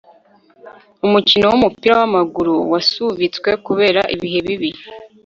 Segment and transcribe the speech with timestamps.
[1.05, 4.69] umukino wumupira wamaguru wasubitswe kubera ibihe bibi